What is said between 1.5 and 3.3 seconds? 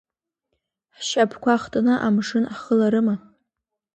хтны амшын ҳхыларыма?!